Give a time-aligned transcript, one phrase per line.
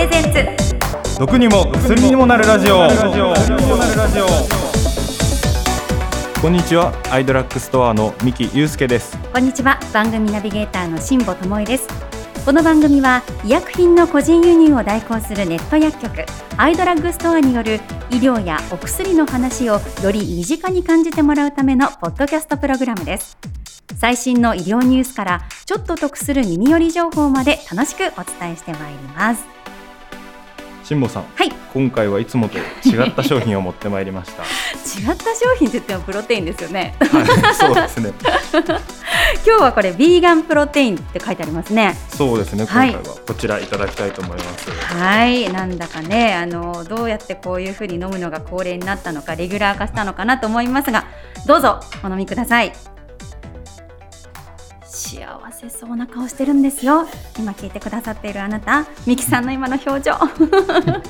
[0.00, 1.18] レゼンツ。
[1.18, 2.88] 毒にも薬にもなるラジオ。
[6.40, 9.18] こんにちはアイドラッグストアの三木祐介です。
[9.30, 11.86] こんにちは番組ナビゲーターの辛坊智恵です。
[12.46, 16.24] この番組は医薬品の個人輸入を代行するネット薬局
[16.56, 17.74] アイドラッグストアによる
[18.08, 23.36] 医療やお薬の話をより身近に感じてもらうためのポッドキャストプログラムです。
[23.98, 29.42] 最新の医療ニュースからちょっと得する耳寄り情報まで楽しくお伝えしてまいります
[30.90, 31.52] 辛坊さん、はい。
[31.72, 34.42] 今回はいつもと違った商品を持ってまいりました。
[35.00, 36.96] 違った商品って言ってもプロテインですよね。
[36.98, 37.06] は
[37.50, 38.12] いそうですね。
[39.46, 41.96] 今日はこれビーガンプロテインって書いてありますね。
[42.08, 42.64] そうですね。
[42.68, 42.92] 今はい。
[42.92, 44.68] 回はこちらいただきたいと思います。
[44.96, 45.52] はい。
[45.52, 51.04] なんだかねあのどうやってこういうふうに飲むのが恒例になったのかレギュラー化したのかなと思いますが
[51.46, 52.72] どうぞお飲みください
[55.00, 57.06] 幸せそうな顔してるんですよ。
[57.38, 60.12] 今聞いてくださっているあなたミキさんの今の表情。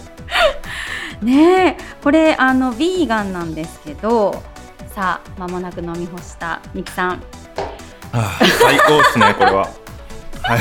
[1.22, 4.42] ねえこれあのビーガンなんですけど
[4.94, 7.22] さあ間もなく飲み干したミキさん。
[8.12, 9.68] あー最高ですね これは。
[10.42, 10.60] はい。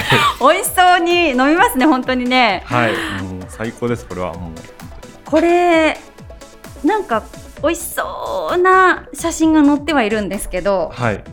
[0.55, 2.63] 美味しそうに飲みますね本当にね。
[2.65, 4.33] はいもう最高ですこれは。
[4.33, 4.51] もう
[5.23, 5.97] これ
[6.83, 7.23] なんか
[7.61, 11.23] 美味しそうな写真が載ってはいるんですけどはい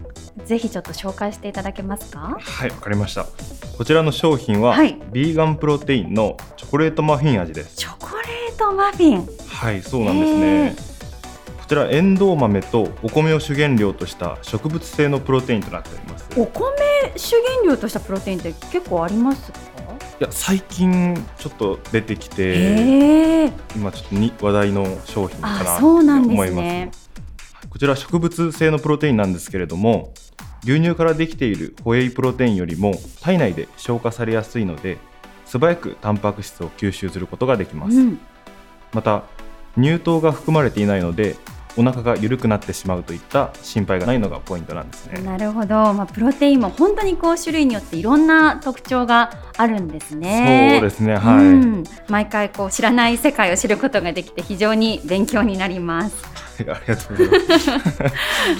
[0.46, 2.38] ぜひちょっと紹介していただけますか？
[2.40, 3.26] はいわかりました。
[3.76, 4.96] こちらの商品は、はい。
[5.12, 7.76] ビーガンプロテインのチョコレートマフィン味です。
[7.76, 9.26] チョコレートマフィン。
[9.48, 10.76] はいそうなんですね。
[11.58, 16.28] こちらエンドウ豆とお米を主原料とした植物性のプロテインとなっております。
[16.38, 16.64] いお米
[17.16, 19.58] 主原料としたプロテインって結構ありますか？
[20.20, 26.90] や最近ちょっと出てきて今ちょっとに話題の商品かなあとそうなんです思いますね
[27.68, 30.14] こちら植物性のプロテインなんですけれども
[30.66, 34.98] 牛乳からできているホエイプロテインよりも体内で消化されやすいので
[35.44, 38.18] 素早くタンパク質を吸収することができます、うん。
[38.92, 39.22] また
[39.76, 41.36] 乳糖が含まれていないので
[41.76, 45.20] お腹が緩くなってしまうといった心配がないのがポイントなんですね。
[45.20, 50.78] なるほど、まあ、プロテインも本当にこう種類によっていろんな特徴があるんですね。
[50.80, 51.84] そうですねはい、うん。
[52.08, 56.45] 毎回こう知らない世界を知ることができて非常に勉強になります。
[56.68, 58.02] ありがとうございます。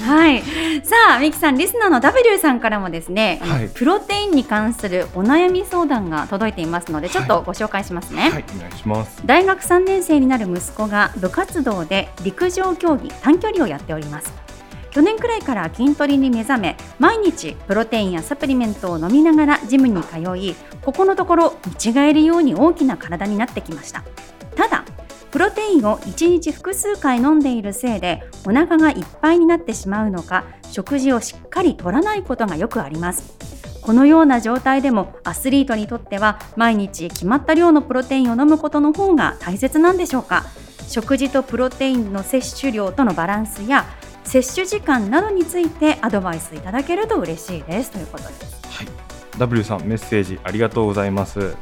[0.04, 0.42] はい。
[0.84, 3.68] さあ、ミキさん、リスナーの W さんからもですね、はい。
[3.68, 8.30] プロテインに関するお悩み相談が届いていますので、ちょっとご紹介しますね。
[8.30, 9.22] はいお願いします。
[9.24, 14.46] 大学3年生になる息子が部活動で陸上競技短距離をやっております。
[14.96, 21.54] 去年くらいから筋トレに目覚め毎日プロテインやサプリメントを飲みながらジムに通いここのところ
[21.84, 24.04] 見違えるように大きな体になってきました
[25.66, 33.37] インを1日複数回飲んでいるせいでお腹がいっぱいになってしまうのか食事をしっかりとらないことがよくあります。
[33.82, 40.44] このような状態でもアスリートにとっては毎日決まった量のプロテインを飲むことの方が大切なんでしょうか。
[40.88, 43.87] 食事とプロテインの摂取量とのバランスや
[44.25, 47.93] 摂取時間などについてアドバイスいただけると嬉しいです。
[47.93, 48.66] ということです。
[48.69, 48.87] はい。
[49.38, 51.54] W さんメッセージありがとうございます。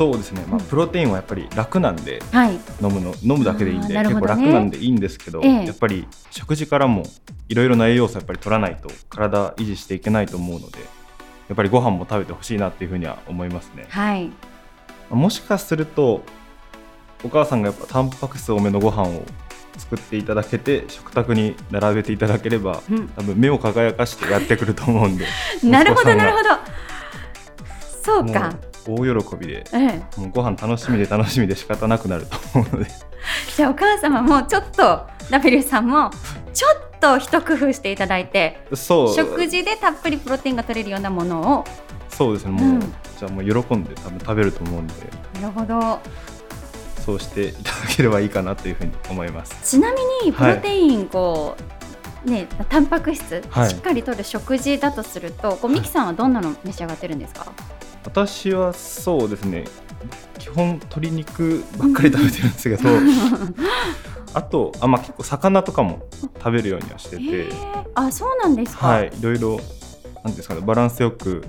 [0.00, 0.64] そうですね、まあ、うん。
[0.64, 5.66] プロテインはやっぱり楽なんではい、飲むの飲むだけでいいんで、結構楽なんでいいんですけど、ええ。
[5.66, 7.02] やっぱり食事からも
[7.50, 10.78] いろいろな栄養素やっぱり取らないと体維持していけないと思うので
[11.48, 13.84] やっぱりご飯も食べてほしいなっていうふうには思いますね。
[13.90, 14.30] はい、
[15.10, 16.22] もしかすると
[17.22, 19.22] お母さんがやっぱタンパク質多めのご飯を
[19.76, 25.26] 作っていただけて食卓に並べていただければうん、多分目を輝かしてやってくると思うんで。
[25.62, 26.48] なるほどなるほど。
[28.02, 28.69] そうか。
[28.94, 32.90] 大喜びでええ、もうご飯楽しみで楽しみで仕方なくなると思うので。
[33.56, 36.10] じゃあお母様もちょっと W さんも
[36.52, 39.14] ちょっと一工夫していただいてそう。
[39.14, 41.64] 食事でたっぷりプロテインが取れるようなものを。
[42.08, 42.80] そうですねもう、うん。
[42.80, 44.94] じゃあもう喜んで多分食べると思うんで。
[45.40, 46.00] なるほど。
[47.04, 49.56] そうしていただければいいかなというふうに思います。
[49.62, 51.56] ちなみにプロテインこ
[52.26, 53.70] う、ねタンパク質、はい。
[53.70, 57.50] しっかりとる食事だとするとこうミキさんはどんなの召し上がってるんですか、
[58.04, 59.64] 私はそうですね
[60.38, 62.88] 基本鶏肉ばっかり食べてるんですけど
[64.32, 66.06] あとあ、まあ、結構魚とかも
[66.38, 69.60] 食べるようにはしてて、えー、あそうなんですか、はいいろいろ
[70.24, 71.44] なんですかねバランスよく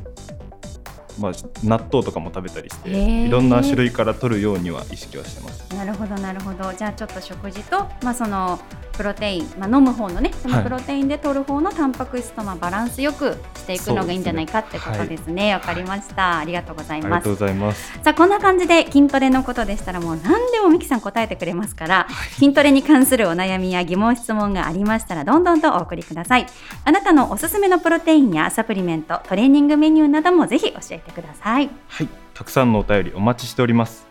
[1.22, 1.32] まあ、
[1.64, 5.62] 納豆とかも食べたりして、いろんな種類から取るようには意識はしてます。
[5.76, 6.74] なるほどなるほど。
[6.74, 8.60] じゃあちょっと食事と、まあ、その
[8.94, 10.64] プロテイン、まあ、飲む方のねそのはい。
[10.64, 15.54] プロテインで取る方のタンパク質とまあバランスよくしていくのがいいんじゃないかってことですね。
[15.54, 16.40] わ、かりました。
[16.40, 17.06] ありがとうございます。
[17.06, 18.00] ありがとうございます。
[18.04, 26.46] さあこんな感じで筋トレのことでしたらもう何でもミキさん答えてくれますから、筋トレに関するお悩みや疑問質問がありましたらどんどんとお送りください。
[26.84, 31.70] あなたのおすすめのプロテインやサプリメントトレーニングメニューなどもぜひ教えてください。
[31.88, 34.08] はい、たくさんのお便りお待ちしております。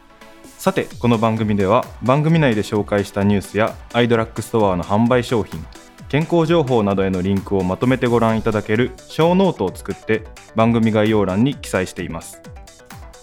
[0.58, 5.64] さてこの番組では番組内で紹介したニュースやアイドラッグストアの販売商品
[6.10, 10.24] 健康情報などへのリンクをまとめてご覧いただける show note を作って
[10.56, 12.42] 番組概要欄に記載しています。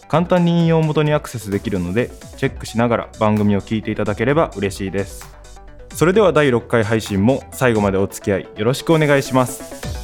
[0.07, 5.38] 簡単に引用元にアクセスできるのでチェックしながら番組を聞いていただければ嬉しいです。
[5.94, 9.97] それでは第6回配信も最後までお付き合いよろしくお願いします。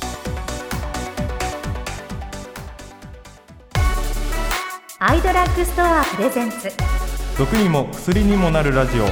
[5.05, 6.69] アイドラッグストアプレゼンツ。
[7.38, 9.03] 毒にも薬にもなるラジオ。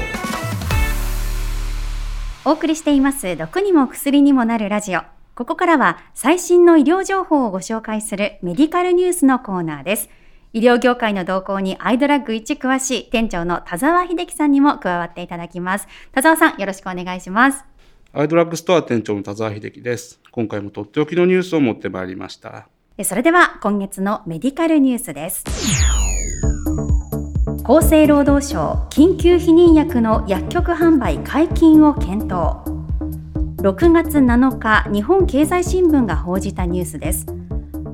[2.46, 3.36] お送りしています。
[3.36, 5.02] 毒にも薬にもなるラジオ。
[5.36, 10.10] ここからは最新の医療情報をご紹介するメディカルニュースのコーナーです。
[10.54, 15.90] 医療業界の動向にアイドラッグ一詳しい店長の田沢秀樹さんにも加わっていただきます。
[16.14, 17.66] 田沢さんよろしくお願いします。
[18.14, 20.22] アイドラッグストア店長の田沢秀樹です。
[20.32, 25.44] 今回もとっておきのニュースを持ってまいりましたそれでは今月のメディカルニュースです。
[27.64, 32.58] 厚生労働省緊急避妊薬の薬局販売解禁を検討。
[33.64, 37.26] 6月7日日本経済新聞が報じたニュースです。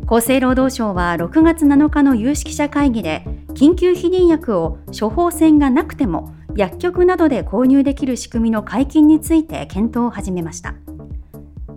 [0.07, 3.23] 厚生労働省は6月7日の有識者会議で
[3.53, 10.73] 緊急避妊薬を処方箋がなくても薬局などで購入できる仕組みの解禁について検討を始めました。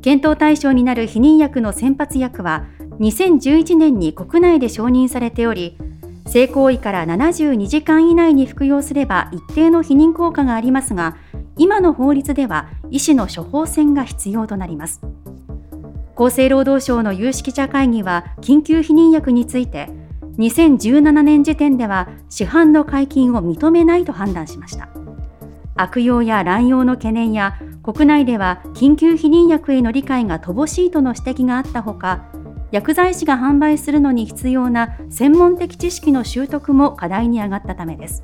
[0.00, 2.64] 検討対象になる避妊薬の先発薬は
[3.00, 5.78] 2011年に国内で承認されており
[6.26, 11.16] 性行為から72時間以内に服用すれば一定の避妊効果がありますが
[11.56, 15.00] 今の法律では医師の処方箋が必要となります。
[16.16, 19.88] 厚生労働省の有識者会議は緊急避妊薬について
[20.38, 24.90] 2017年時点では市販の解禁を認めないと判断しました。
[25.76, 32.26] 悪用や乱用の懸念や国内では緊急避妊薬への理解が乏しいとの指摘があったほか
[32.72, 38.22] 薬剤師が販売するのに必要な専門的知識の習得も課題に上がったためです。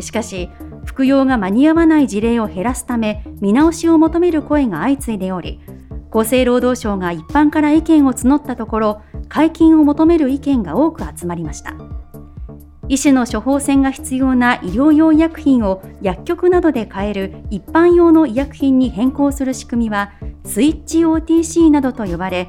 [0.00, 0.48] しかし
[0.84, 5.60] 服用が間に合わない事例を減らすため見直しを求める声が相次いでおり
[6.10, 11.74] 厚生労働省が一般から意見を募ったところ解禁を求める意見が多く集まりました。
[12.88, 20.12] 医師の処方箋が必要な医療用医薬品を薬局などで買える一般用の医薬品に変更する仕組みは
[20.46, 22.48] スイッチ OTC などと呼ばれ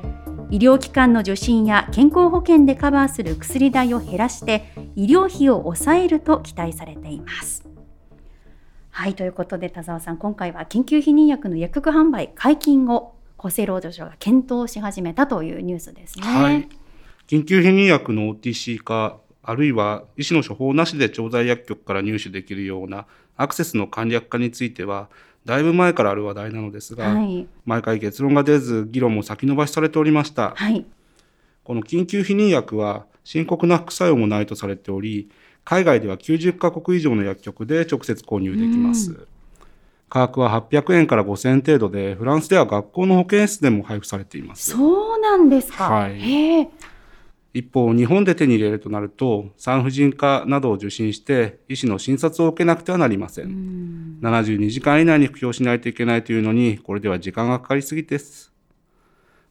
[0.51, 7.67] 医療機関の受診や健康保険でカバーする薬代を減らして医療費を抑えると期待されています。
[8.89, 16.25] はいということで田沢さん今回は緊急避妊薬の薬局販売解禁を厚生労働省が検討し始めたというニュースですね。
[16.25, 16.67] はい、
[17.27, 23.05] 緊急避妊薬の OTC 化あるいは医師の処方なしで調剤薬局から入手できるような
[23.37, 25.09] アクセスの簡略化については
[25.45, 30.85] だいぶ前からある話題なのですが、はい、毎回結論が出ず議論も先延ばしされておりました、はい、
[31.63, 35.29] この緊急避妊薬は深刻な副作用もないとされており
[35.63, 39.27] 海外では90カ国以上の薬局で直接購入できます、
[40.09, 44.71] 価格は800円から5000円程度でフランスでは学校の保健室でも配布されています。
[44.71, 46.69] そうなんですか、はい、
[47.59, 53.49] 一方、日本で手に入れるとなると、産婦人科などを受診して、医師の診察を受けなくてはなりません。
[53.49, 58.53] ん72時間以内に服用しないといけないというのに、これでは時間がかかりすぎです。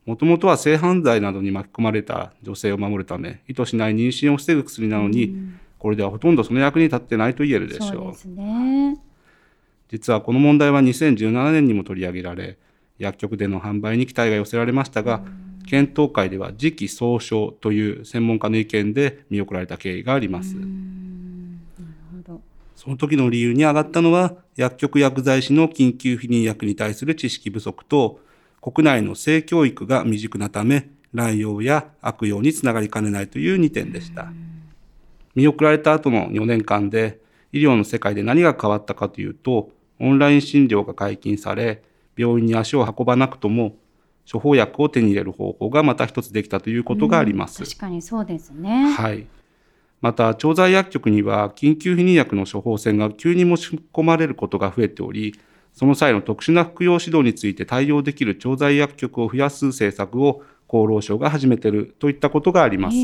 [0.06, 5.36] もともとは性犯罪などに巻き込まれた女性を守るため、意図しない妊娠を防ぐ薬なのに、
[5.78, 8.28] これではほとんどその役に立ってないと言えるでしょう。
[8.28, 8.96] うね、
[9.90, 12.56] 実はこの問題は2017年にも取り上げられ、
[12.98, 15.22] 薬局での販売に期待が寄せられましたが、
[15.68, 20.56] 検討会では時期総称という専門家の意見で見送られた経緯があります。
[22.74, 28.18] その時の理由に上がったのは薬局薬剤師の緊急避妊薬に対する知識不足と
[28.62, 34.32] 国内の性教育が未熟なため乱用や悪用につながりかねないという2点でした。
[35.34, 37.20] 見送られた後の4年間で
[37.52, 39.70] 医療の世界で何が変わったかというと
[40.00, 41.82] オンライン診療が解禁され
[42.16, 43.76] 病院に足を運ばなくとも
[44.30, 47.64] 処方薬を手に入れる方法がまた一つできたということがあります。
[47.64, 48.90] 確かにそうですね。
[48.90, 49.26] はい。
[50.00, 55.34] また、調剤薬局には緊急避妊薬の処方箋が急に持ち込まれることが増えており、
[55.72, 62.96] その際の特殊な服用指導について対応できる調剤薬局を増やす政策を厚労省が始めているといったことがあります。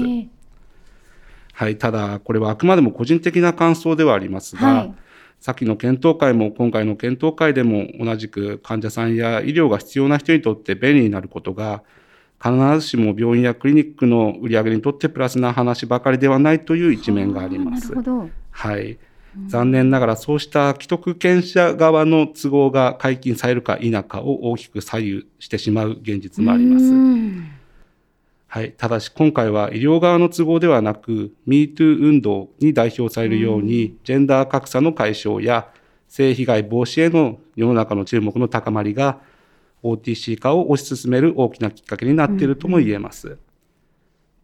[1.53, 4.95] はい、ただ、これはあくまでも個人的な感想ではありますが、はい
[5.45, 11.83] 先の検討会も今回の検討会でも同じく患者さんや医療が必要な人にとって便利になることが
[12.43, 17.93] 必ずしも病院やクリニックの売り上げにとってプラスな話ばかりではないという一面があります。
[18.53, 18.99] はい。
[19.49, 26.87] 残念ながらそうした既得権者側の都合が解禁されるか否かを大きく左右してしまう現実もあります。
[28.55, 28.71] はい。
[28.71, 35.67] ただし今回は医療側の都合ではなく、MeToo 運動に代表されるように、うん、ジェンダー格差の解消や
[36.07, 39.19] 性被害防止への世の中の注目の高まりが
[39.83, 43.27] OTC 化を推し進める大きなきっかけになっているとも言えます。
[43.27, 43.39] うんうん、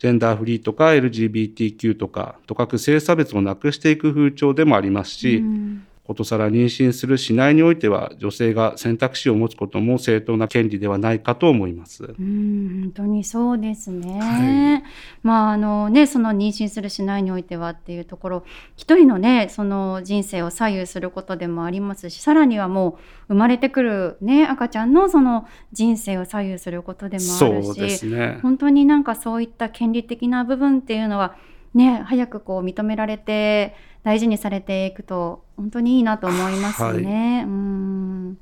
[0.00, 12.02] ジェンダーフリーとか LGBTQ とか、とかく性差別をなくしていく風潮でもありますし、うんことさら妊娠するしないにおいては女性が選択肢を持つことも正当な権利ではないかと思います。
[12.02, 14.18] うん本当にそうですね。
[14.20, 14.82] はい、
[15.22, 22.98] まああのねその妊娠するしないにおいてはっていうところ一人のねその人生を左右することでもありますしさらにはも
[23.28, 31.36] う生まれてくるね赤ちゃんのその人生を左右することでもあるし、ね、本当になんかそういった権利的な部分っていうのは
[31.72, 37.36] ね早くこう認められて大事にされていくと本当にいいなと思いますね。
[37.38, 38.38] はい、うん。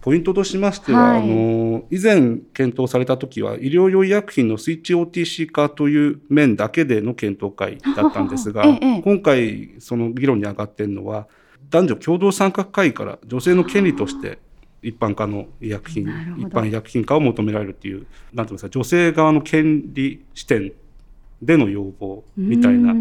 [0.00, 11.26] ポイントとしましては、はい、あの以前検討された時は医療用医薬品のスイッチ OTC 化という面だけでの検討会だったんですが、ええ、今回その議論に上がっているのは
[11.70, 14.38] 男女共同参画会議から女性の権利として
[14.82, 16.04] 一般化の医薬品
[16.38, 20.72] 一般医薬品化を求められるっていうなんていうんですか女性側の権利視点
[21.42, 22.94] での要望みたいな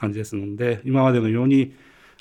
[0.00, 1.74] 感じですので今までのように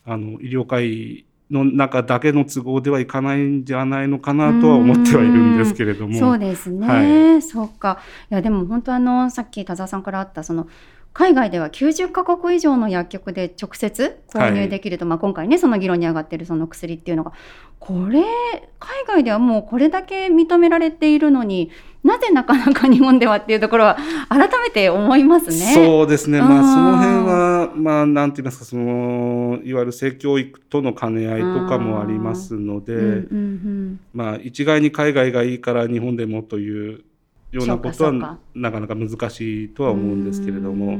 [0.05, 6.19] あの医療界の中だけの都合ではいかないんじゃないのかなとは思ってはいるんですけれども。
[6.19, 6.87] そうですね。
[6.87, 7.99] はい、そうか。
[8.29, 10.67] いやでも本当あのさっき田沢さんからあったその
[11.13, 17.33] 海外では90カ国以上の薬局で直接購入できると、はい、まあ、今回ねその議論に上がっているその薬っていうのが
[17.79, 18.21] これ
[18.79, 21.71] 海外ではもうこれだけ認められているのに
[22.03, 23.97] なぜなかなか日本ではっていうところは
[24.29, 25.73] 改めて思いますね。
[25.73, 26.39] そうですね。
[26.39, 37.03] まあその辺はまあなんて言いますかそのいわゆる性教育との兼ね合いとかもありますので、うんうんうん、まあ一概に海外がいいから日本でもという
[37.51, 40.97] ようなことはなかなか難しいとは思うんですけれども、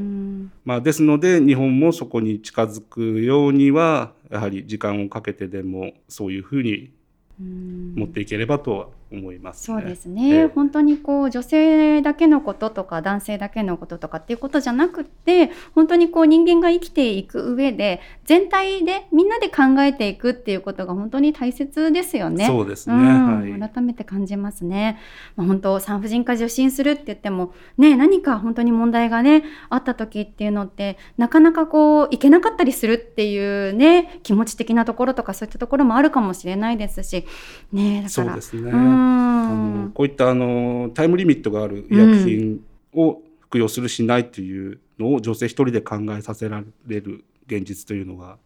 [0.65, 6.91] まあ、ですので日本もそこに近づくようにはやはり時間をかけてでもそういうふうに
[7.39, 22.45] 持っていければとは思います、ね、そうですね、えー、本当にこう女性だけのこととか男性だけのこととかっていうことじゃなくて本当にこう人間が生きていく上で全体でみんなで考えていくっていうことが本当に大切ですよね。
[22.45, 24.99] そうですね、はい、改めて感じますね。
[25.35, 37.25] まあ、本当産婦人科受診するって言ってもね何か本当に問題がねあった時っていうのってなかなかこういけなかったりするっていうね気持ち的なところとかそういったところもあるかもしれないですし。
[37.73, 38.71] ねだからそうですね。
[38.71, 38.98] うん。
[38.98, 42.61] あのこういったあのタイムリミットがある医薬品
[42.93, 48.37] を服用するしないというのを女性一人で考えさせられる現実というのが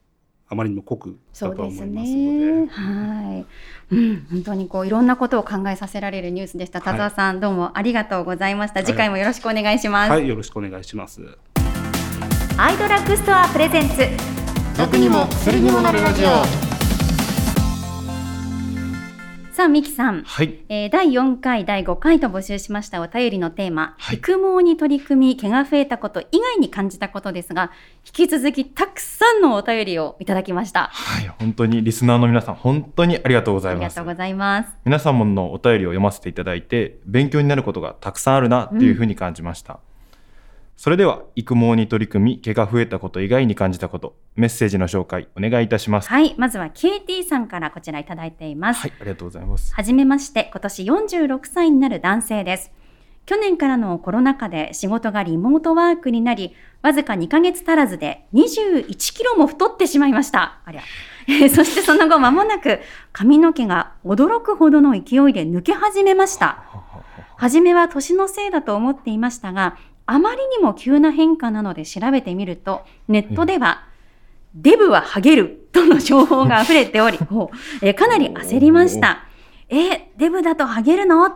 [0.50, 3.46] あまりにも濃くだと思いますので、ね、は
[3.92, 6.80] い、うん、本当にこういろんなことを考えさせられるニュースでした。
[6.80, 8.84] 田沢さん、はい、どうもありがとうございました。
[8.84, 10.10] 次回もよろしくお願いします。
[10.10, 11.22] はい、はい、よろしくお願いします。
[12.58, 13.98] アイドラッグストアプレゼンツ。
[14.78, 16.73] 毒にも薬にもなるラジオ。
[19.64, 20.24] さあ、ミキさん。
[20.24, 20.60] はい。
[20.68, 27.72] えー、第4回、第5回と募集しましたお便りのテーマ、はい、育毛に取り組み、毛が増えたこと以外に感じたことですが、
[28.06, 30.90] 引き続きたくさんのお便りをいただきました。
[30.92, 33.84] はい、本当にリスナーの皆さん、本当にありがとうございます。
[33.86, 34.76] ありがとうございます。
[34.84, 39.76] 皆様のお便りを読ませていただいて、勉強になることがたくさんあるなっていうふうに感じました。
[39.76, 39.93] うん
[40.76, 46.10] それでは育毛に取り組み毛が増えたこと以外に感じたことメッセージの紹介お願いいたします。
[46.10, 48.82] はいまずは KT さんからこちらいただいています。
[48.82, 49.74] はいありがとうございます。
[49.74, 52.72] はじめまして今年46歳になる男性です。
[53.26, 60.60] 去年からのコロナ禍で仕事がリモートワークになりわずか2ヶ月足らずで21キロも太ってしまいました。
[60.66, 60.82] ありゃ。
[61.50, 62.82] そしてその後間もなく
[63.14, 65.02] 髪の毛が驚くほどの勢い
[65.32, 66.66] で抜け始めました。
[67.38, 73.86] 初めは年のせいだと思っていましたがあまりにも急な変化なので調べてみると、ネットでは、
[74.56, 77.18] デブはハゲるとの情報が溢れており、
[77.82, 79.24] えかなり焦りました。
[79.70, 81.32] え、デブだとハゲるの？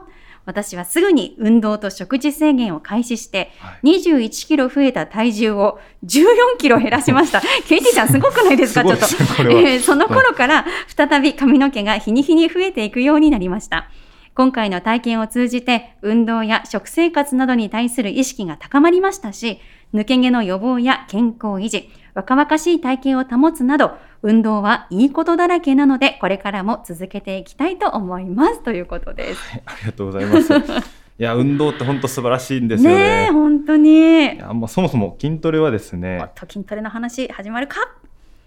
[0.45, 3.51] 私はすぐに運動と食事制限を開始して、
[3.83, 6.25] 21キロ増えた体重を14
[6.57, 7.41] キロ減らしました。
[7.67, 8.83] ケイティちゃんすごくないですか？
[8.83, 9.05] ちょっと、
[9.43, 13.89] えー、その頃から再び髪の毛が日に日に増えていくようになりました。
[14.37, 19.59] 今回の体験を通じて運動や食生活などに対する意識が高まりましたし、
[19.95, 29.41] 抜け毛の予防や健康維持、若々しい体型を保つなど、運動はいいことだらけなので、これからも続けていきたいと思いますということです。
[29.41, 30.53] はい、ありがとうございます。
[31.19, 33.25] いや運動って本当素晴らしいんですよね。
[33.25, 34.35] ね本当に。
[34.35, 36.23] いやもうそもそも筋トレはですね。
[36.35, 37.77] と筋トレの話始まるか。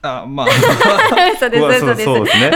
[0.02, 0.46] あまあ。
[1.38, 2.04] そうですそうです。
[2.04, 2.50] そうですね。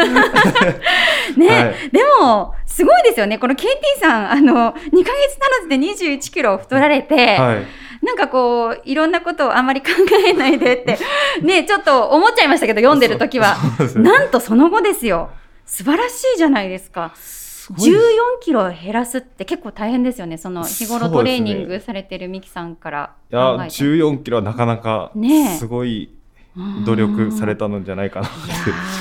[1.36, 1.90] ね、はい。
[1.90, 3.38] でもすごいですよね。
[3.38, 3.66] この KT
[4.00, 7.66] さんあの2ヶ月足らずで2 1キロ太られて、はい。
[8.04, 9.88] なんかこういろんなことをあんまり考
[10.28, 10.98] えないでって
[11.40, 13.56] ねちょっと思っちゃいましたけど読んでる時は。
[13.78, 15.30] ねなんとその後ですよ。
[15.66, 17.12] 素晴らしいじゃないですか。
[17.72, 17.96] 14
[18.42, 20.36] キロ減らすって結構大変ですよね。
[20.36, 23.74] その日頃トレーニングされてるミキさんからいや考えて。
[23.74, 25.10] 14キロはなかなか
[25.58, 26.10] すごい
[26.84, 28.54] 努力されたのじゃないかなっていや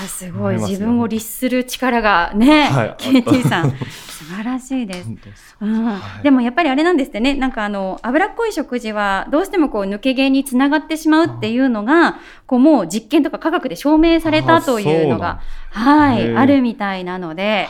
[0.04, 0.56] ーすごい。
[0.58, 2.96] 自分を律する力がね、はい。
[2.98, 3.72] KT さん。
[4.24, 5.10] 素晴らしいです。
[5.16, 5.86] ですうん。
[5.86, 6.24] はい。
[6.24, 7.36] でもやっぱりあれなんですってね。
[7.36, 12.18] なんかあの脂っこい食事はどうしてもこう抜け毛につながってしまうっていうのが
[12.48, 16.36] こうもう実験とか科学で証明されたというのがはい。
[16.36, 17.68] あるみたいなので、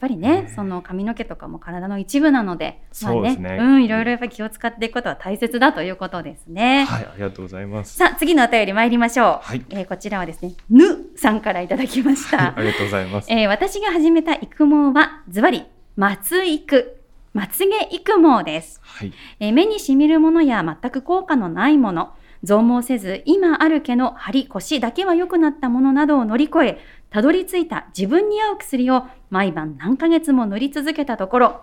[0.00, 6.84] ぱりね、その髪の毛とかも体の一部なので、まあそうですねうん、いろいろやっぱり気を使っていくことは大切だということですね。
[6.84, 9.40] はいありがとうございますさあ、次のお便り参りましょう。
[9.42, 10.84] はいえーこちらはですね、ぬ
[11.16, 12.54] さんからいただきました。
[12.56, 15.64] ありがとうございますえー私が始めた育毛は、ズバリ、
[15.96, 17.00] 松育、
[17.34, 18.80] まつげ育毛です。
[18.82, 22.12] はいえー目にしみるものや全く効果のないもの、
[22.44, 26.78] 増毛せず今ある毛の張り腰だけは良くなったものなどを乗り越え、
[27.10, 31.60] たどり着いた自分に合う薬を毎晩何ヶ月も塗り続けたところ、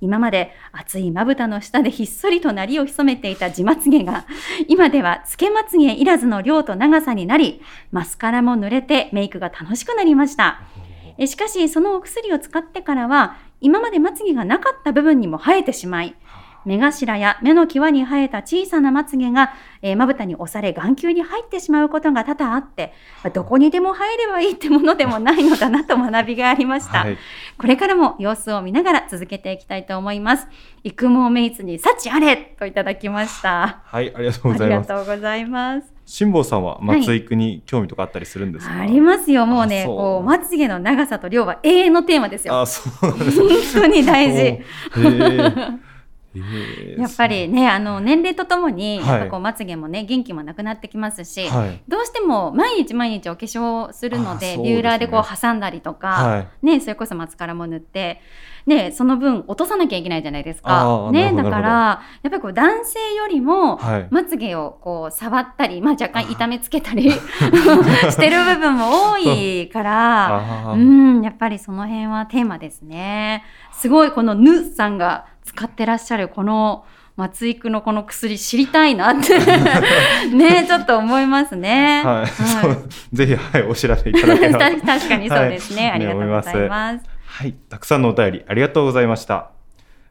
[0.00, 4.26] 今まで熱いまぶたの下でひっそりと鳴りを潜めていた自まつげが、
[4.68, 10.60] 今ではつけまつげいらずの量と長さになり、マスカラも塗れてメイクが楽しくなりました。
[11.26, 16.14] しかし、そのお薬を使ってからは、今までまつげがなかった部分にも生えてしまい、
[16.68, 22.92] 目頭や目の際に生えた小さなまつげが、えーまぶたに押され眼球に入ってしまうことが多々あって、
[23.24, 27.00] まあどこにでも生えればいいってものでもないのだなと学びがありました。
[27.00, 27.18] はい
[27.58, 30.46] これからも様子を見ながら続けていきたいと思います。
[30.84, 33.80] 育毛メイツに幸あれといただきました。
[33.84, 35.98] はいありがとうありがございますとうございます。
[36.08, 39.44] 辛坊さんは松育に興味とかあったりするんですか、ありますよ。
[39.44, 42.58] もうね、うこう、まつげの長さと量は永遠のテーマですよ。
[42.58, 43.30] あそう本
[43.74, 44.62] 当に大事。
[46.98, 49.08] やっぱりね、あの、年齢とともに、はい。
[49.08, 51.82] やっぱこう、まつげもね、元気もなくなってきますし、はい。
[51.88, 54.62] どうしても毎日毎日お化粧するので、ね。
[54.62, 56.66] ビューラーでこう挟んだりとか、はい。
[56.66, 58.20] ね、それこそマスカラも塗って、
[58.68, 61.12] ね、その分落とさなきゃいけないじゃないですあか。
[61.12, 64.08] ね、だから、やっぱりこう男性よりも、はい。
[64.10, 73.44] まつげをこう触ったり、まあ若干痛めつけたり してる部分も多いから、うん、やっぱりその辺はテーマですね。
[73.72, 76.84] すごいこのぬさんが使ってらっしゃるこの
[77.16, 79.38] 松育のこの薬知りたいなって
[80.30, 82.02] ねちょっと思いますね。
[82.04, 87.04] はい、 そうぜひはいお調べいただければ確 確かにそうですね、はいありがとうございます。
[87.26, 89.50] はい、たくさんのお便りありがとうございました。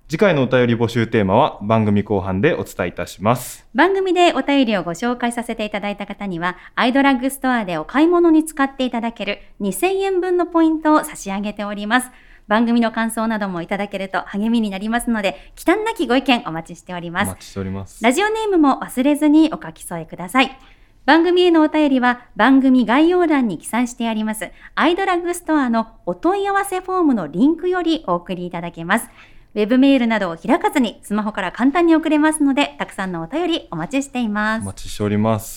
[0.10, 3.68] 次回のお便り募集テーマは番組後半でお伝えいたします。
[3.76, 12.12] 番組でお便りをご紹介させていただいた方には、アイドラッグストアでお買い物に使っていただける2000円分のポイントを差し上げております。
[12.48, 17.42] 番組の感想などもいただけると励みになりますので、忌憚なきご意見お待ちしておりますお待。
[17.42, 18.04] ちしております。
[18.04, 20.58] ラジオネームも忘れずにお書き添えください。
[21.06, 29.10] 番組へのお便りは番組概要欄に記載してありますアイドラッグストアのお問い合わせフォームのリンクよりお送りいただけます。
[29.56, 34.62] ウェブメールなどを開かずにスマホから簡単に送れますので、たくさんのお便りお待ちしています。
[34.62, 35.56] お待ちしております。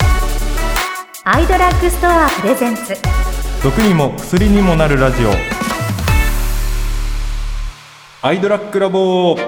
[1.25, 2.95] アイドラッグストアプレゼンツ。
[3.63, 5.70] 毒にも薬にもなるラジオ。
[8.23, 9.35] アイドラックラボ。
[9.35, 9.41] こ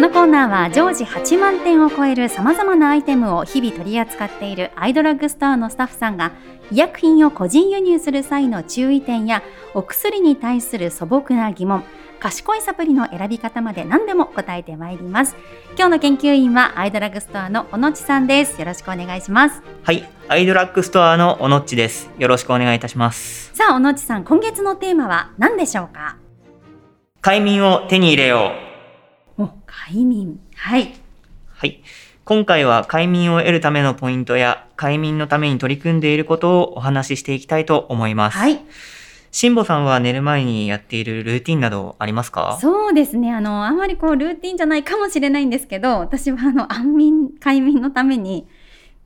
[0.00, 6.32] のコーナーは常時8万点を超えるさまざまなアイテムを日々取り扱っているアイドラッグストアのスタッフさんが
[6.70, 11.84] 医薬品を個人輸入する際の注意点やお薬に対する素朴な疑問
[12.22, 15.34] 賢いサプリの選び方まで何でも答えてまいります
[15.70, 22.08] 今日の研究員はアイドラッグストアの小野地さんですよろしくお願いしますはい、アイドラッグストアのおのっちです。
[22.18, 23.50] よろしくお願いいたします。
[23.54, 26.16] さあ小野地さん今月のテーマは何でしょうか？
[27.20, 28.52] 快眠を手に入れよ
[29.36, 29.42] う。
[29.42, 30.94] お快眠はい
[31.48, 31.82] はい。
[32.24, 38.38] 今回は快眠を得るためのポイントや快眠のために取り組んでいることをお話ししていきたいと思います。
[38.38, 38.60] はい
[39.32, 42.58] しんぼさんは寝る前にやっているルーティンなどありますか？
[42.60, 43.32] そうですね。
[43.32, 48.46] あの、あんまりこう、ルーティンじゃないかもしれないんですけど、私はあの、安眠、快眠のために、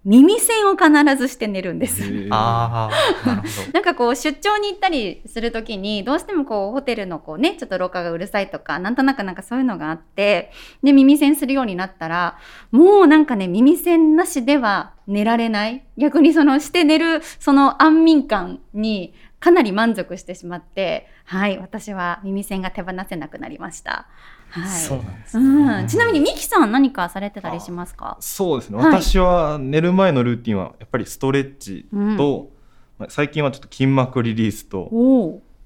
[0.04, 2.02] 耳栓を必ずして寝るんです。
[2.30, 2.88] あ
[3.24, 3.70] あ、なるほど。
[3.74, 10.50] なんかこう、出張に行ったりするときに、どうしてもこう、ホテルのこうね、ちょっと廊下がうるさいとか、なんとなくなんかそういうのがあって、
[10.82, 12.36] で、耳栓するようになったら、
[12.70, 15.82] もうなんかね、耳栓なしでは寝られない。
[15.98, 19.12] 逆にその、して寝る、その安眠感に、
[19.46, 24.08] かなり満足してしまって、はい、私は耳栓が手放せなくなりました。
[24.50, 24.68] はい。
[24.68, 25.38] そうなんです。
[25.38, 28.16] うん、ちなみにミキさん何かされてたりしますか？
[28.18, 32.50] そうですね、はい私は寝る前のルーティンはやっぱりストレッチと、
[32.98, 34.90] まあ最近はちょっと筋膜リリースと。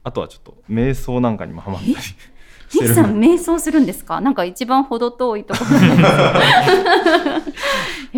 [0.04, 2.14] あとはちょっと瞑想なんかにもハマったりし
[2.74, 4.20] ミキさん瞑想するんですか？
[4.20, 5.70] なんか一番程遠いところ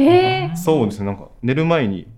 [0.02, 0.50] え。
[0.58, 2.08] そうですねなんか寝る前に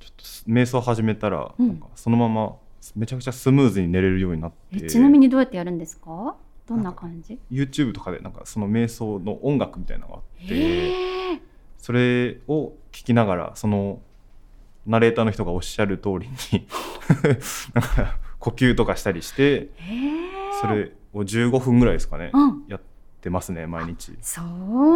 [0.00, 2.56] ちょっと瞑想始めたら、うんなんかそのまま
[2.96, 6.36] めちゃくちゃスムーズに寝れるようになってえちなみにどうやってやるんですか？
[6.66, 10.92] どんな感じ？YouTube とかでなんかその瞑想の音楽みたいなのがあって。
[11.78, 14.00] それを聞きながらその
[14.86, 16.66] ナレーターの人がおっしゃる通りに
[17.72, 19.68] なんか呼吸とかしたりして。
[20.60, 22.64] それを15分ぐらいですかね、うん。
[22.66, 22.80] やっ
[23.20, 24.42] てますね毎日そ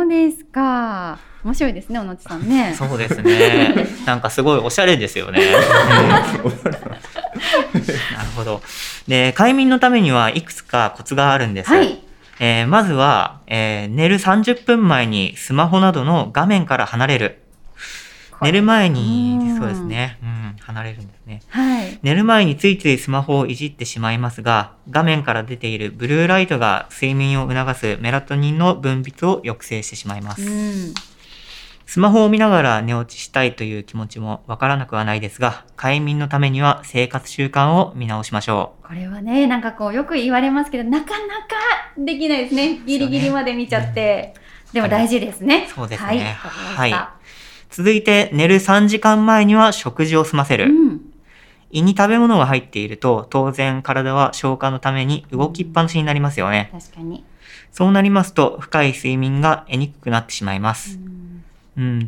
[0.04, 1.20] うですか。
[1.44, 2.74] 面白いですね、小野地さんね。
[2.76, 3.86] そうですね。
[4.04, 5.40] なんかすごいおしゃれですよね。
[8.16, 8.62] なるほど。
[9.08, 11.70] で、快眠のためにはいくつかコツがあるんです。
[11.70, 11.98] はい。
[12.40, 17.38] えーまずは、えー寝る30分前にスマホなどの画面から離れる。
[18.42, 20.18] 寝る前にう、んそうですね。
[20.22, 21.42] うん、離れるんですね。
[21.48, 21.98] はい。
[22.02, 30.42] 寝る前についついスマホをいじってしまいますが、画面から出ているブルーライトが睡眠を促すメラトニンの分泌を抑制してしまいます。
[30.42, 30.94] うん。
[31.92, 41.54] スマホを見ながら寝落ちしたいという気持ちもわからなくはないですが、快眠のためには生活習慣を見直しましょこれはね、なんかこうよく言われますけど、なかなか
[41.98, 42.80] できないですね。
[42.86, 44.32] ギリギリまで見ちゃって。
[44.72, 45.68] でも大事ですね。
[45.68, 46.18] そうですねはい。
[46.22, 47.08] はいう。
[47.68, 50.70] 続いて、寝る3時間前には食事を済ませる。
[50.70, 51.00] うん。
[51.72, 56.70] 胃に食べ物が入っていると、当然体は消化のために動きっぱなしになりますよね。
[56.72, 57.22] 確かに。
[57.70, 60.96] そうなりますと、深い睡眠が得にくくなってしまいます。
[60.96, 61.21] うん、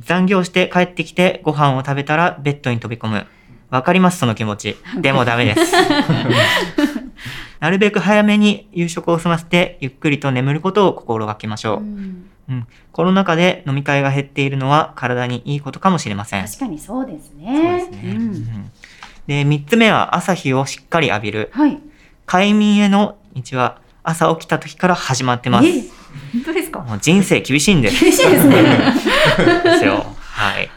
[0.00, 3.27] 残業して帰ってきてご飯を食べたらベッドに飛び込む。
[3.70, 4.77] わかります、その気持ち。
[5.00, 5.72] でもダメです。
[7.61, 11.79] なるべく早めに夕食を済ませて、ゆっくりと眠ることを心がけましょう。
[11.79, 16.44] うんうん、コロナ禍で飲み会が減っているのは体にいいことかもしれません。
[16.44, 17.79] 確かにそうですそうね。
[17.79, 17.98] ですね。
[18.05, 18.70] ううんん
[19.27, 21.50] で、三つ目は朝日をしっかり浴びる。
[21.55, 21.79] はい。
[22.27, 25.66] 快眠への道は朝起きた時から始まってます。
[25.68, 25.72] え
[26.35, 26.81] 本当ですか？
[26.81, 28.05] もう人生厳しいんです。
[28.05, 28.57] 厳しいですね。
[29.64, 30.04] ですよ。
[30.18, 30.70] はい。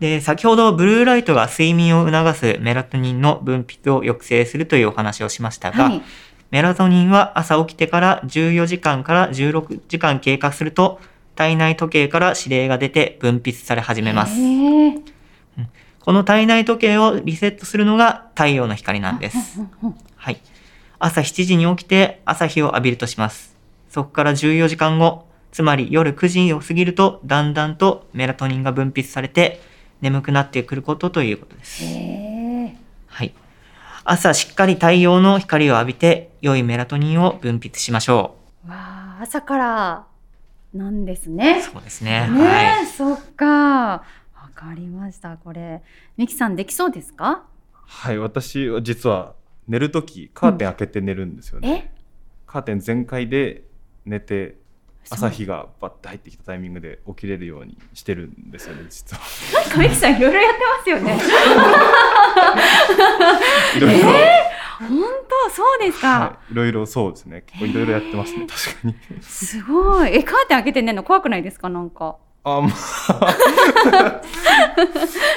[0.00, 6.02] で、先ほどブルーライトが睡眠を促すメラトニンの分泌を抑制するというお話をしましたが、はい。
[6.50, 11.00] メラトニンは朝起きてから14時間から16時間経過すると、
[11.34, 14.34] 体内時計から指令が出て分泌され始めます。
[16.00, 19.60] この体内時計をリセットするのが太陽の光なんです。
[20.16, 20.40] はい。
[20.98, 23.56] 朝7時に起きて朝日を浴びるとします。
[23.88, 29.60] そこから14時間後、つまり夜9時を過ぎると、だんだんとメラトニンが分泌されて、
[30.00, 31.84] 眠くなってくることということです。
[33.06, 33.32] はい。
[34.04, 38.36] 朝しっかり太陽の光を浴びて、良いメラトニンを分泌しましょ
[38.66, 40.06] わあ、朝から
[40.74, 41.62] なんですねう。。
[41.62, 42.28] そうですね。
[42.28, 43.46] ねはえ、そっか。
[43.46, 44.02] わ
[44.54, 45.36] かりました。
[45.36, 45.82] これ、
[46.16, 47.44] ミキさんできそうですか？
[47.84, 49.34] はい私は実は
[49.68, 52.00] 寝る時カーテン開けて寝るんですよね、え、
[52.46, 53.64] カーテン全開で
[54.06, 54.56] 寝て
[55.10, 59.22] 朝日がバッて入ってきたタイミングで起きれるようにしてるんですよね実は
[59.62, 61.18] なんかミキさんいろいろやってますよね。
[63.76, 64.06] いろいろ、
[64.88, 66.20] 本当、そうですか。
[66.20, 70.16] はい、いろいろそうですね結構いろいろやってますね確かにすごい。
[70.16, 72.16] え、カーテン開けて寝るの怖くないですか、なんか。
[72.44, 74.20] あまあ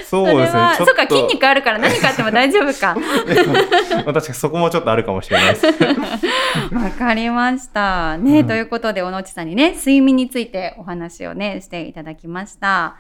[0.06, 2.96] そうれですねそっか、筋肉あるから、何かあっても大丈夫か。
[2.98, 3.02] ま
[4.02, 5.66] あ確かにそこもちょっとあるかもしれないです
[6.74, 8.18] わかりました。
[8.18, 12.96] ね、うんということで、小野内さんにね、睡眠についてお話をね、していただきました。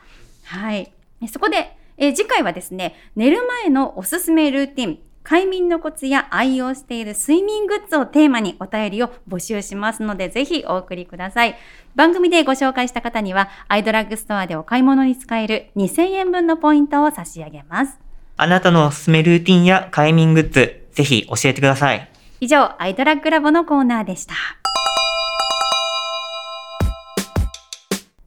[0.45, 0.91] はい。
[1.23, 11.57] えそこで、え次回はですね、寝る前のおすすめルーティン、快眠のコツや愛用している睡眠グッズをテーマにお便りを募集しますので、ぜひお送りください。
[11.95, 17.97] 番組でご紹介した方には、アイドラッグストアでお買い物に使える2000円分のポイントを差し上げます。
[18.37, 22.07] あなたのおすすめルーティンや快眠グッズ、ぜひ教えてください。
[22.39, 24.35] 以上、アイドラッグラボのコーナーでした。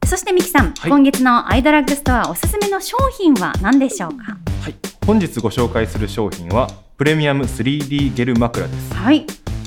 [0.05, 4.37] そしてミキさん、はい今月のアイドラッグストアおすすめの商品は何でしょうか？
[4.63, 6.67] はい本日ご紹介する商品は
[6.99, 9.25] プレミアム 3D ゲル枕ですはい、引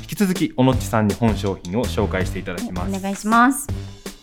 [0.09, 3.67] き続きおのっちさんに本商品を紹介していただきますお願いします。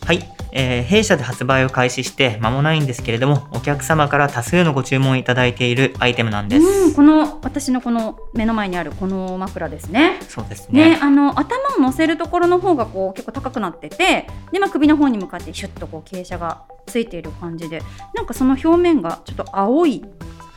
[0.06, 0.20] はい、
[0.52, 6.64] えー弊社で発売を開始して間もないんですけれども、お客様から多数のご注文いただいているアイテムなんです。
[6.64, 10.20] うん、この私のこの目の前にあるこの枕ですね。
[10.28, 10.98] そうですね、ね。
[11.02, 17.82] あの頭を乗せるところの方がこう結構高くなってて、でまあ首の方に向かってシュッとこう傾斜がついている感じで、
[18.14, 20.04] なんかその表面がちょっと青い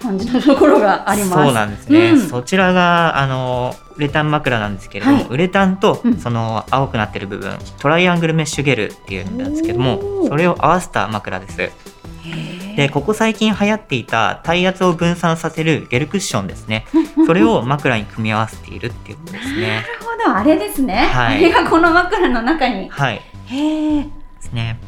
[0.04, 1.34] 感じのところがあります。
[1.34, 2.20] そうなんですね、うん。
[2.20, 5.28] そちらがあのウレタン枕なんですけれども、はい。
[5.30, 6.18] ウレタンとうん。
[6.18, 10.28] その青くなってる部分、トライアングルメッシュゲルっていうんですけどおもー。
[10.28, 11.58] それを合わせた枕です。
[12.76, 16.86] でここ最近流行っていた体圧を分散させるゲルクッションですね。
[17.28, 19.68] それを枕に組み合わせているっていうことですね。
[19.68, 19.88] なる
[20.26, 20.38] ほど。
[20.38, 20.96] あれですね。
[20.96, 21.38] はい。
[21.38, 22.90] あれがこの枕の中に。
[22.90, 23.22] はい。
[23.46, 24.04] へえ。
[24.04, 24.10] で
[24.42, 24.80] すね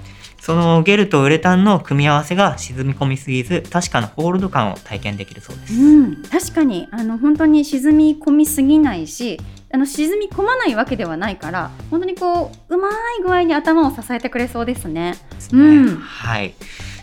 [0.45, 6.87] そのゲルとウレタンの組み合わせが沈み込みすぎず確かなホールド感を体験できるそうです、うん、確かに。
[6.91, 9.41] あの本当に沈み込みすぎないし
[9.73, 15.17] あの沈み込まないわけではないから本当にこううまい具合に頭を支えてくれそうですね。
[15.31, 15.63] ですね。
[15.63, 15.95] うん。
[15.97, 16.53] はい。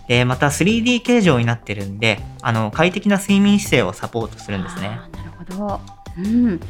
[0.06, 5.80] でまた 3D 形状になってるんであの快適な睡眠姿勢をサポートするんですねなるほど、
[6.16, 6.60] うん、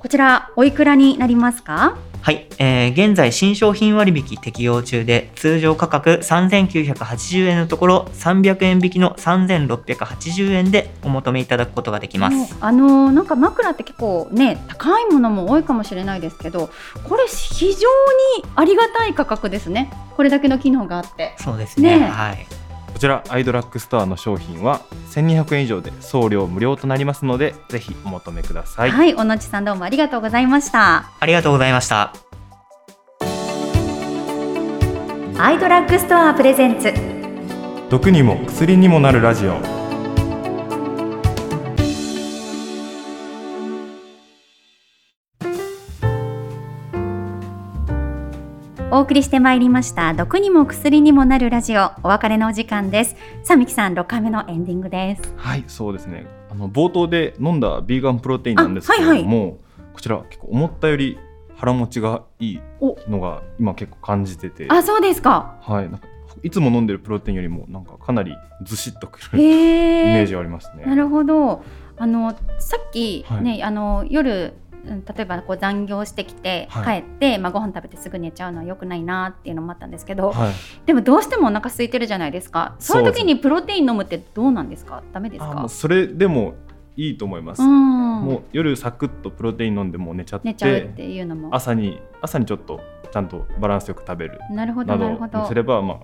[0.00, 12.56] こちらおいくらになりますかはい、えー現在新商品割引適用中で通常価格3980円のところ300円引きの3680円でお求めいただくことができます。
[12.60, 16.70] あのーなんか枕って結構ね高いものも多いかもしれないですけど
[17.08, 17.88] これ非常
[18.42, 19.90] にありがたい価格ですね。
[20.16, 21.34] これだけの機能があって。
[21.38, 21.98] そうですね。
[21.98, 22.06] ね。
[22.06, 22.67] えはい
[22.98, 24.80] こちらアイドラッグストアの商品は
[25.12, 31.08] 1200円以上で送料無料となりますのでぜひお求めください、はい、小野地さんどうもありがとうございました。
[31.20, 32.12] ありがとうございました。
[35.40, 36.92] アイドラッグストアプレゼンツ。
[37.88, 39.77] 毒にも薬にもなるラジオ
[48.98, 53.14] お送りしてまいりました毒にも薬にもなるラジオお別れのお時間です。
[53.44, 55.32] さあみきさん6回目のエンディングです。
[55.36, 56.26] はいそうですね。
[56.50, 59.58] あの冒頭で飲んだビーガンプロテインなんですけれども、
[59.94, 61.16] こちら結構思ったより
[61.54, 62.60] 腹持ちがいい
[63.08, 64.66] のが今結構感じてて。
[64.68, 65.54] あそうですか。
[65.60, 66.08] はいなんか
[66.42, 68.34] いつも飲んでるプロテインよりもなんかかなり
[68.64, 70.82] ずしっとくる イへえメージがありますね。
[70.84, 71.62] なるほど。
[71.98, 73.42] あのさっきはい。
[73.44, 74.54] ね、あの夜
[74.88, 77.00] うん例えばこう残業してきて帰はい。
[77.00, 80.54] って、まあ、ご飯食べてすぐ寝ちゃうのは良くないなっていうのもあったんですけど、はい。
[80.86, 82.74] でもどうしてもお腹空いてるじゃないですか。
[82.78, 85.02] そういう時にプロテイン飲むってどうなんですか？
[85.12, 85.66] ダメですか？
[85.68, 86.54] それでも
[86.96, 87.68] いいと思います、うん。
[87.68, 91.54] もう夜サクッとプロテイン飲んでもう寝ちゃって寝ちゃうっていうのも。
[91.54, 92.80] 朝に朝にちょっと
[93.12, 94.40] ちゃんとバランスよく食べる。
[94.50, 95.38] なるほどななるほど。
[95.40, 95.98] どすればまあ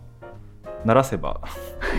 [0.85, 1.41] 慣らせば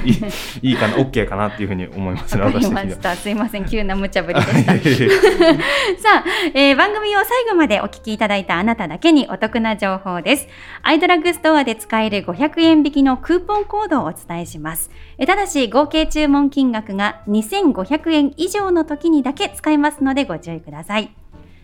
[0.04, 0.15] いい
[0.69, 2.71] いいかな OK かなっていうふうに思いますねわかり私。
[2.71, 3.15] ました。
[3.15, 4.71] すいません、急な無茶ぶりでした。
[4.71, 4.82] はい
[6.00, 10.48] さあ、えー番組を最後までお聞きいただいたあなただけにお得な情報です。
[10.84, 14.91] アイドラッグストアで使える500円引きのクーポンコードをお伝えします。
[15.17, 21.10] えーただし、合計注文金額が2500円以上の時にだけ使えますのでご注意ください。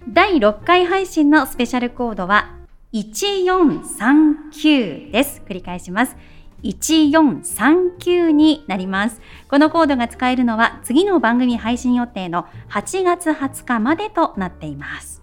[0.08, 2.50] 第6回配信のスペシャルコードは
[2.94, 5.42] 1439です。
[5.48, 6.16] 繰り返します。
[6.63, 9.21] 1439になります。
[9.50, 15.21] このコードが使えるのは次の番組配信予定の8月20日までとなっています。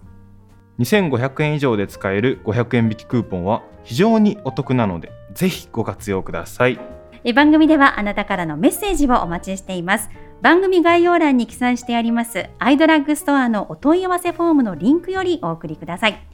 [0.79, 6.79] 2500円以上で使える500円引きクーポンは非常にお得なのでぜひご活用ください。
[7.23, 10.09] え番組ではあなたからのメッセージをお待ちしています。
[10.41, 16.25] 番組概要欄に記載してありますアイドラッグストアのお問い合わせフォームのリンクよりお送りください。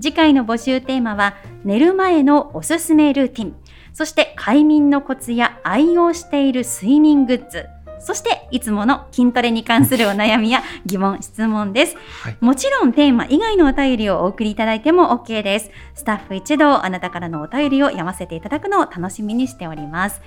[0.00, 3.56] 次回の募集テーマは寝る前のおすすめルーティン、
[3.92, 7.66] そして快眠のコツや愛用している睡眠グッズ、
[8.00, 11.96] そしていつもの筋トレに関するお悩みや疑問、質問です。
[12.22, 15.70] はいもちろんテーマ以外のお便りをお送りいただいても OK です。
[15.94, 20.22] スタッフ一同あなたからのお便りを読ませていただくのを楽しみにしております。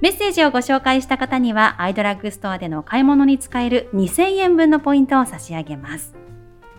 [0.00, 6.14] メッセージをご紹介した方にはアイドラッグストアでの買い物に使える2000円分のポイントを差し上げます。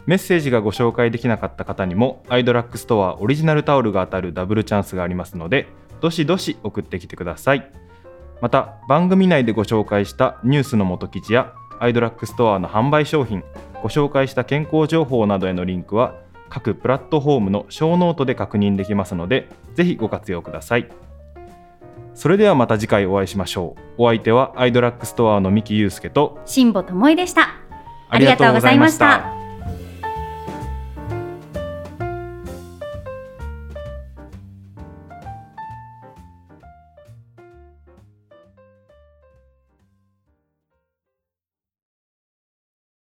[0.05, 5.67] メッセージがご紹介できなかった方にもアイドラッグストアオリジナルタオルが当たるダブルチャンスがありますので
[6.01, 7.71] どしどし送ってきてください
[8.41, 13.43] また番組内でご紹介したニュースの元記事やアイドラッグストアの販売商品
[13.83, 16.15] ご紹介した健康情報などへのリンクは
[16.49, 20.89] 各プラットフォームの show note で確認できますのでぜひご活用ください
[22.13, 27.61] それではまた次回お会いしましょうお相手はアイドラッグストアの三木祐介と辛坊智恵でした。
[28.09, 29.40] ありがとうございました。